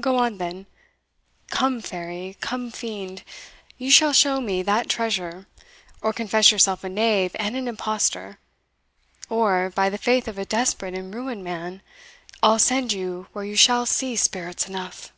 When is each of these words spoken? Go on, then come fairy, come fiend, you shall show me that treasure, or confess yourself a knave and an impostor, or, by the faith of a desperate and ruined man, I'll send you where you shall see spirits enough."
Go 0.00 0.16
on, 0.18 0.38
then 0.38 0.66
come 1.50 1.80
fairy, 1.80 2.36
come 2.40 2.70
fiend, 2.70 3.24
you 3.78 3.90
shall 3.90 4.12
show 4.12 4.40
me 4.40 4.62
that 4.62 4.88
treasure, 4.88 5.48
or 6.00 6.12
confess 6.12 6.52
yourself 6.52 6.84
a 6.84 6.88
knave 6.88 7.34
and 7.34 7.56
an 7.56 7.66
impostor, 7.66 8.38
or, 9.28 9.70
by 9.74 9.90
the 9.90 9.98
faith 9.98 10.28
of 10.28 10.38
a 10.38 10.44
desperate 10.44 10.94
and 10.94 11.12
ruined 11.12 11.42
man, 11.42 11.82
I'll 12.44 12.60
send 12.60 12.92
you 12.92 13.26
where 13.32 13.44
you 13.44 13.56
shall 13.56 13.86
see 13.86 14.14
spirits 14.14 14.68
enough." 14.68 15.12